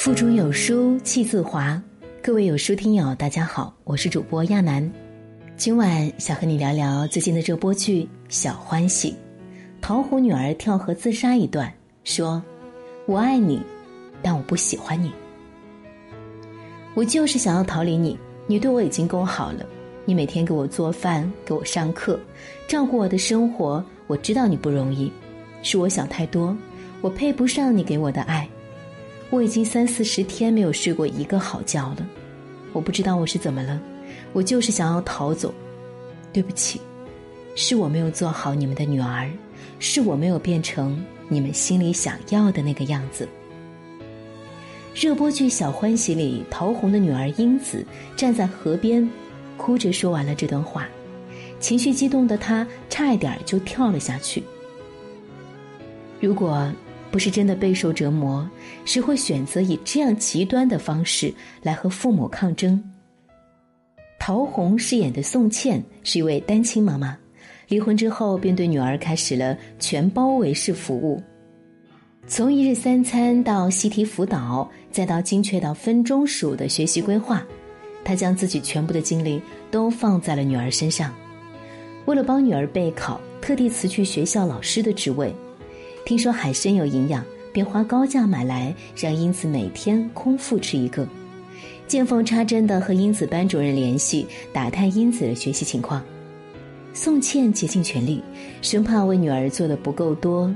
[0.00, 1.78] 腹中有书气自华，
[2.22, 4.90] 各位有书听友，大家好，我是主播亚楠。
[5.58, 9.10] 今晚想和你聊聊最近的热播剧《小欢喜》，
[9.82, 11.70] 桃虎女儿跳河自杀一段，
[12.02, 12.42] 说
[13.04, 13.60] ：“我爱你，
[14.22, 15.12] 但我不喜欢你。
[16.94, 19.66] 我就是想要逃离你，你对我已经够好了。
[20.06, 22.18] 你每天给我做饭，给我上课，
[22.66, 23.84] 照顾我的生活。
[24.06, 25.12] 我知道你不容易，
[25.62, 26.56] 是我想太多，
[27.02, 28.48] 我配不上你给我的爱。”
[29.30, 32.04] 我已经三四十天没有睡过一个好觉了，
[32.72, 33.80] 我不知道我是怎么了，
[34.32, 35.54] 我就是想要逃走。
[36.32, 36.80] 对不起，
[37.54, 39.30] 是我没有做好你们的女儿，
[39.78, 43.28] 是我没有变成你们心里想要的那个样子。
[44.94, 47.86] 热播剧《小欢喜》里，陶虹的女儿英子
[48.16, 49.08] 站在河边，
[49.56, 50.88] 哭着说完了这段话，
[51.60, 54.42] 情绪激动的她差一点就跳了下去。
[56.20, 56.68] 如果。
[57.10, 58.48] 不是真的备受折磨，
[58.84, 62.82] 谁会选择以这样极端的方式来和父母抗争？
[64.18, 67.16] 陶虹饰演的宋茜是一位单亲妈妈，
[67.68, 71.20] 离婚之后便对女儿开始了全包围式服务，
[72.26, 77.42] 从一日三餐到习题辅导，再到精确到分钟数的学习规划，
[78.04, 81.12] 她将自己全部的精力都放在了女儿身上。
[82.06, 85.34] 为了帮女儿备考，特地辞去学校老师的职位。
[86.10, 91.06] 听说海参有营养，便花高价买来，让英子每天空腹吃一个。
[91.86, 96.02] 见缝插针的和英子班主任联系，打探英子的学习情况。
[96.92, 98.20] 宋茜竭尽全力，
[98.60, 100.52] 生怕为女儿做的不够多。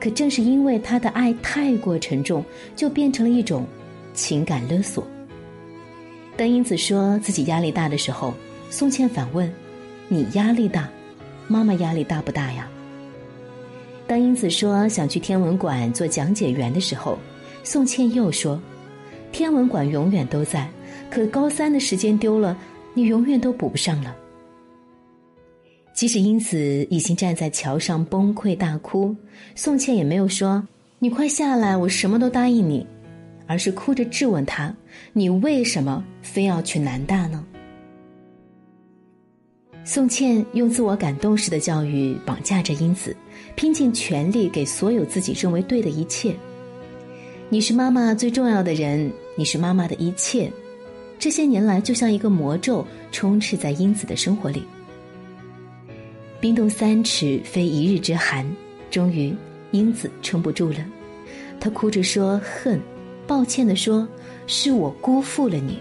[0.00, 2.42] 可正是因为她的爱太过沉重，
[2.74, 3.66] 就变成了一种
[4.14, 5.06] 情感勒索。
[6.34, 8.32] 当英子说自己压力大的时候，
[8.70, 9.52] 宋茜反问
[10.08, 10.88] ：“你压力大，
[11.46, 12.66] 妈妈压力大不大呀？”
[14.06, 17.18] 当英子说想去天文馆做讲解员的时候，
[17.62, 18.60] 宋茜又说
[19.32, 20.68] ：“天文馆永远都在，
[21.10, 22.56] 可高三的时间丢了，
[22.92, 24.14] 你永远都补不上了。”
[25.94, 29.16] 即使英子已经站在桥上崩溃大哭，
[29.54, 30.66] 宋茜也没有说
[30.98, 32.86] ：“你快下来，我什么都答应你。”
[33.46, 34.74] 而是哭着质问他
[35.12, 37.44] ：“你为什么非要去南大呢？”
[39.86, 43.14] 宋茜用自我感动式的教育绑架着英子，
[43.54, 46.34] 拼尽全力给所有自己认为对的一切。
[47.50, 50.50] 你是妈妈最重要的人，你是妈妈的一切。
[51.18, 54.62] 这些年来，就像一个魔咒充斥在英子的生活里。
[56.40, 58.50] 冰冻三尺，非一日之寒。
[58.90, 59.34] 终于，
[59.72, 60.78] 英子撑不住了，
[61.60, 62.80] 她哭着说：“恨，
[63.26, 64.08] 抱歉的说，
[64.46, 65.78] 是我辜负了你。”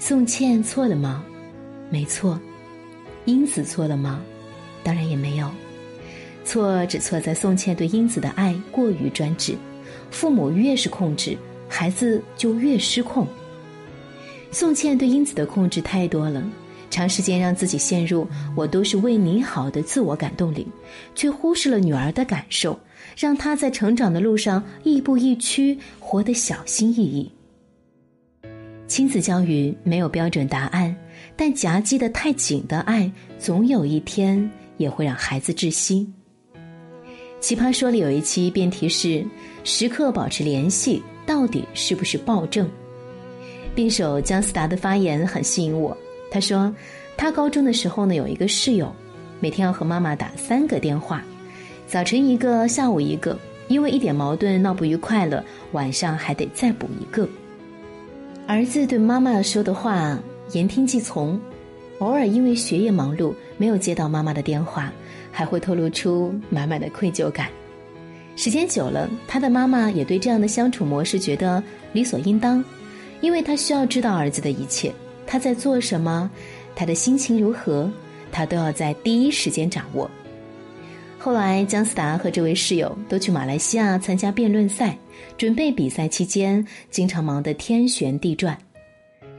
[0.00, 1.24] 宋茜错了吗？
[1.90, 2.38] 没错，
[3.24, 4.20] 英子错了吗？
[4.82, 5.50] 当然也没有，
[6.44, 9.56] 错只错在宋茜对英子的爱过于专制，
[10.10, 11.36] 父母越是控制，
[11.68, 13.26] 孩子就越失控。
[14.52, 16.42] 宋茜对英子的控制太多了，
[16.88, 18.26] 长时间让自己陷入
[18.56, 20.66] “我都是为你好”的自我感动里，
[21.14, 22.78] 却忽视了女儿的感受，
[23.16, 27.30] 让她在成长的路上亦步亦趋，活得小心翼翼。
[28.86, 30.95] 亲子教育没有标准答案。
[31.36, 36.08] 但夹击的太紧的爱，总有一天也会让孩子窒息。
[37.38, 39.24] 奇葩说里有一期辩题是：
[39.62, 42.68] 时刻保持联系到底是不是暴政？
[43.74, 45.96] 辩手姜思达的发言很吸引我。
[46.30, 46.74] 他说，
[47.16, 48.90] 他高中的时候呢，有一个室友，
[49.38, 51.22] 每天要和妈妈打三个电话，
[51.86, 53.38] 早晨一个，下午一个，
[53.68, 57.28] 因为一点矛盾闹不愉快了，晚上还得再补一个。
[58.46, 60.18] 儿子对妈妈说的话。
[60.52, 61.38] 言听计从，
[61.98, 64.92] 偶尔因为学业忙碌没有接到妈妈的电话，
[65.32, 67.48] 还会透露出满满的愧疚感。
[68.36, 71.62] 时间久了，他的妈妈也对这样的相处模式觉得
[71.92, 72.62] 理所应当，
[73.22, 74.92] 因为他需要知道儿子的一切，
[75.26, 76.30] 他在做什么，
[76.74, 77.90] 他的心情如何，
[78.30, 80.10] 他都要在第一时间掌握。
[81.18, 84.96] 后来，姜思达和这位室友都去马来西亚参加辩论赛，
[85.36, 88.56] 准备比赛期间经常忙得天旋地转。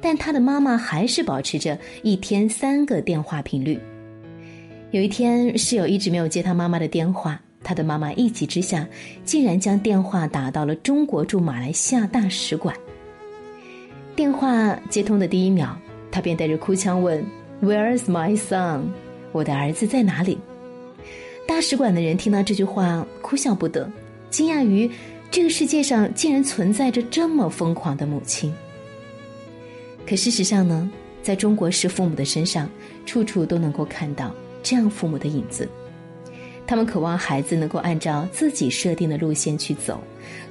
[0.08, 3.78] 但他的妈妈还是保持着一天三个电话频率。
[4.92, 8.88] 有一天，室友一直没有接他妈妈的电话，他的妈妈一急之下，
[9.26, 12.74] 竟然将电话打到了中国驻马来西亚大使馆。
[14.16, 15.78] 电话接通的第一秒，
[16.10, 17.22] 他便带着哭腔问
[17.62, 18.84] ：“Where's my son？
[19.34, 20.38] 我的儿子在哪里？”
[21.46, 23.92] 大使馆的人听到这句话，哭笑不得，
[24.30, 24.90] 惊讶于
[25.30, 28.54] 这个世界上竟然存在着这么疯狂的母亲。
[30.08, 30.90] 可事实上呢，
[31.22, 32.70] 在中国式父母的身上，
[33.06, 34.34] 处处都能够看到
[34.64, 35.68] 这样父母的影子。
[36.66, 40.02] 他们渴望孩子能够按照自己设定的路线去走，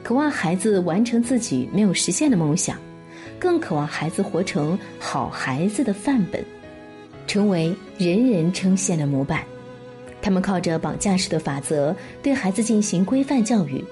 [0.03, 2.79] 渴望孩子完成自己没有实现的梦想，
[3.38, 6.44] 更渴望孩子活成好孩子的范本，
[7.26, 9.43] 成为人人称羡的模板。
[10.20, 13.82] 他们靠着绑架式的法则对孩子进行规范教育，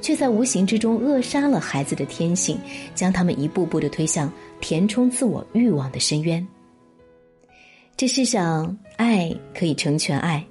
[0.00, 2.58] 却在无形之中扼杀了孩子的天性，
[2.94, 6.46] 将他们一步步的推向填充自我欲望的深渊。
[7.96, 10.44] 这世上，爱可以成全爱。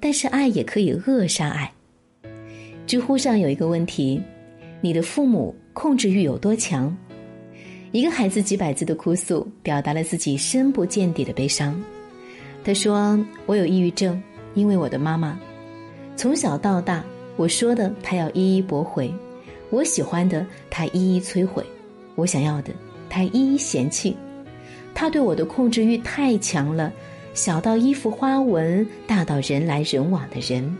[0.00, 1.68] 但是爱也可以扼杀爱。
[2.86, 4.22] 知乎上有一个问题：
[4.80, 6.96] 你的父母控制欲有多强？
[7.90, 11.74] 一个孩子几百字的哭诉，表达了自己深不见底的悲伤。
[12.62, 14.22] 他说：“我有抑郁症，
[14.54, 15.36] 因为我的妈妈，
[16.16, 17.04] 从小到大，
[17.38, 19.10] 我说的他要一一驳回，
[19.70, 21.64] 我喜欢的他一一摧毁，
[22.16, 22.72] 我想要的
[23.08, 24.16] 他一一嫌弃，
[24.92, 26.92] 他对我的控制欲太强了。”
[27.34, 30.76] 小到衣服花纹，大到人来人往的人，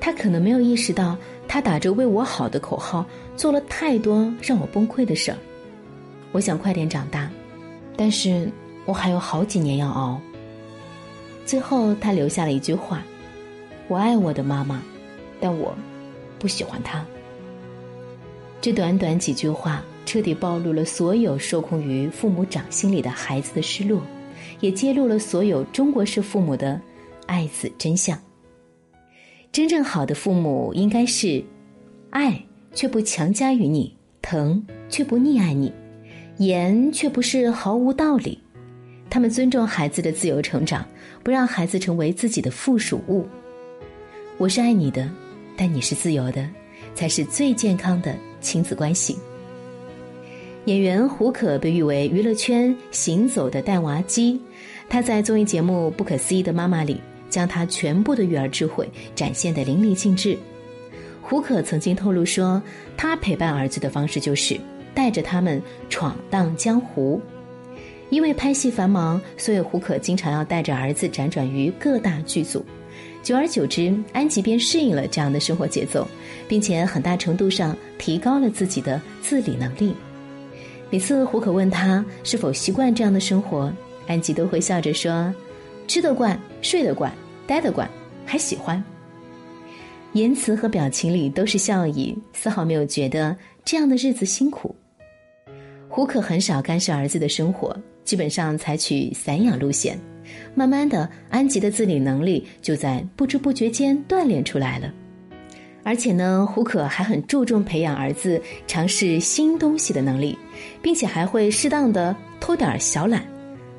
[0.00, 1.16] 他可能没有意识到，
[1.46, 3.06] 他打着为我好的口号，
[3.36, 5.38] 做了太多让我崩溃的事儿。
[6.32, 7.30] 我想快点长大，
[7.96, 8.50] 但是
[8.86, 10.20] 我还有好几年要熬。
[11.44, 13.04] 最后，他留下了一句话
[13.86, 14.82] ：“我爱我的妈妈，
[15.40, 15.76] 但我
[16.38, 17.04] 不喜欢他。”
[18.60, 24.02] 这短短几句话，彻底暴露了所有受控于父母掌心里的孩子的失落。
[24.60, 26.80] 也揭露了所有中国式父母的
[27.26, 28.18] 爱子真相。
[29.52, 31.44] 真正好的父母应该是，
[32.10, 32.42] 爱
[32.72, 35.70] 却不强加于你，疼却不溺爱你，
[36.38, 38.40] 严却不是毫无道理。
[39.10, 40.86] 他们尊重孩子的自由成长，
[41.22, 43.26] 不让孩子成为自己的附属物。
[44.38, 45.10] 我是爱你的，
[45.56, 46.46] 但你是自由的，
[46.94, 49.16] 才是最健康的亲子关系。
[50.66, 54.40] 演员胡可被誉为娱乐圈行走的带娃机，
[54.88, 57.00] 他在综艺节目《不可思议的妈妈》里，
[57.30, 60.36] 将他全部的育儿智慧展现得淋漓尽致。
[61.22, 62.60] 胡可曾经透露说，
[62.96, 64.58] 他陪伴儿子的方式就是
[64.92, 67.20] 带着他们闯荡江湖。
[68.10, 72.64] 因为拍戏繁忙，所以胡可经常要带着儿子辗转于各大剧组。
[73.26, 76.06] 久而久之，安吉便适应了这样的生活节奏，
[76.46, 79.92] 并且很大程度上提高了自己的自理能力。
[80.90, 83.72] 每次胡可问他是否习惯这样的生活，
[84.06, 85.34] 安吉都会笑着说
[85.88, 87.12] ：“吃得惯，睡得惯，
[87.48, 87.90] 待得惯，
[88.24, 88.80] 还喜欢。”
[90.14, 94.72] 言辞和表情里都是笑意，丝毫没有觉得这样的日子辛苦。
[95.88, 99.98] 胡可很少干涉儿子的生活，基本上采取散养路线。
[100.54, 104.92] 慢慢的，安吉的自理能力就在不知不觉间锻炼出来了。
[105.82, 110.36] 而且呢，胡可还很注重培养儿子尝试新东西的能力，
[110.82, 113.24] 并且还会适当的偷点小懒。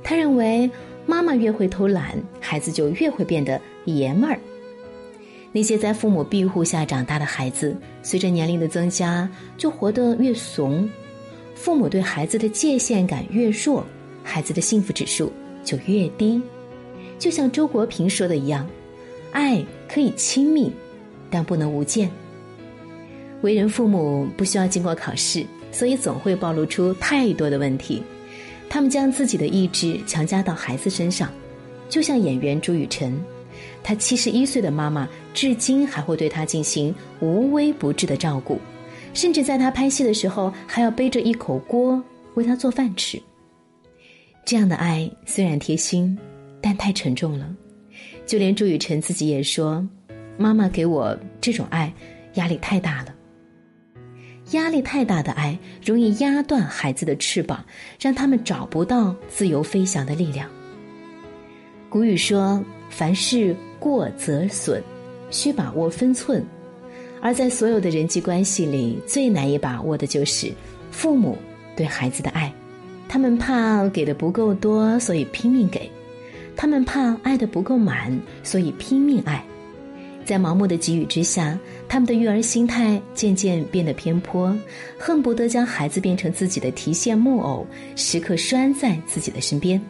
[0.04, 0.70] 他认为，
[1.06, 4.40] 妈妈越会偷懒，孩子就越会变得爷们儿。
[5.52, 9.28] 那些在父母庇护下长大的孩子，随着年龄的增加，
[9.58, 10.88] 就活得越怂。
[11.56, 13.86] 父母对孩子的界限感越弱，
[14.24, 15.34] 孩子的幸福指数
[15.68, 16.42] 就越低。
[17.20, 18.68] 就像周国平说的一样，
[19.32, 20.72] 爱可以亲密。
[21.30, 22.10] 但不能无间。
[23.42, 28.02] 为人父母不需要经过考试，所以总会暴露出太多的问题。
[28.70, 31.30] 他们将自己的意志强加到孩子身上，
[31.90, 33.22] 就像演员朱雨辰，
[33.84, 38.58] 他七十一岁的妈妈至今还会对他进行无微不至的照顾，
[39.14, 42.02] 甚至在他拍戏的时候还要背着一口锅
[42.36, 43.22] 为他做饭吃。
[44.48, 46.18] 这样的爱虽然贴心，
[46.62, 47.54] 但太沉重了。
[48.26, 49.86] 就连朱雨辰自己也说。
[50.38, 51.94] 妈妈给我这种爱，
[52.36, 53.14] 压力太大了。
[54.52, 57.66] 压力太大的爱容易压断孩子的翅膀，
[58.00, 60.50] 让他们找不到自由飞翔的力量。
[61.90, 64.82] 古语说：“凡事过则损，
[65.30, 66.42] 需把握分寸。”
[67.22, 70.50] 而在所有的人际关系里，最难以把握的就是
[70.90, 71.38] 父母
[71.76, 72.54] 对孩子的爱。
[73.08, 75.82] 他们怕给的不够多，所以拼命给；
[76.56, 79.44] 他们怕爱的不够满，所以拼命爱。
[80.26, 84.54] 在盲目的给予之下，他们的育儿心态渐渐变得偏颇，
[84.98, 89.82] 恨不得将孩子变成自己的提线木偶，时刻拴在自己的身边。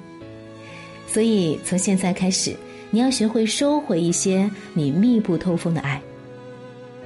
[1.08, 2.56] 所以，从现在开始，
[2.92, 6.00] 你要学会收回一些你密不透风的爱。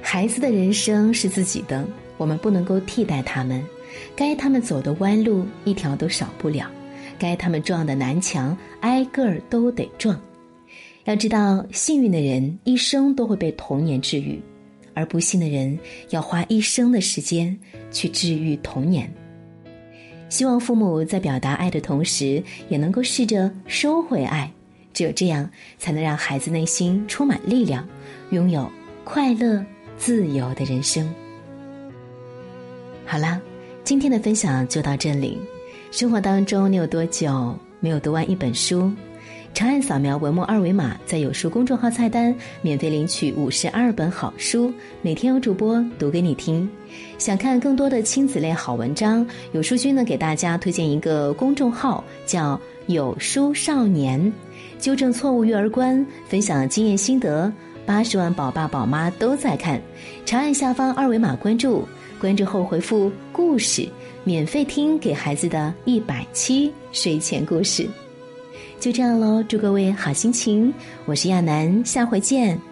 [0.02, 1.86] 孩子的人生是自己的，
[2.18, 3.64] 我们不能够替代他们，
[4.14, 6.70] 该他们走的弯路一条都少不了，
[7.18, 10.20] 该他们撞的南墙挨个儿都得撞。
[11.04, 14.40] 要知道，幸运的人一生都会被童年治愈，
[14.94, 15.78] 而不幸的人
[16.10, 17.58] 要花一生的时间
[17.90, 19.12] 去治愈童年。
[20.28, 24.50] 希望父母在表达爱的同时，也能够试着收回爱，
[24.94, 27.86] 只有这样，才能让孩子内心充满力量，
[28.30, 28.70] 拥有
[29.04, 29.62] 快乐、
[29.98, 31.12] 自由的人生。
[33.04, 33.38] 好啦，
[33.84, 35.36] 今天的分享就到这里。
[35.90, 38.90] 生活当中，你有多久没有读完一本书？
[39.52, 44.72] 长按扫描文末二维码，在有书公众号菜单免费领取五十二本好书，
[45.02, 46.68] 每天有主播读给你听。
[47.18, 54.32] 想看更多的亲子类好文章，有书君呢给大家推荐一个公众号，叫“有书少年”，
[54.78, 57.52] 纠正错误育儿观，分享经验心得，
[57.84, 59.80] 八十万宝爸宝妈都在看。
[60.24, 61.86] 长按下方二维码关注，
[62.20, 63.88] 关注后回复“故事”，
[64.24, 67.88] 免费听给孩子的一百期睡前故事。
[68.80, 70.72] 就这样喽，祝各位好心情。
[71.04, 72.71] 我是亚楠，下回见。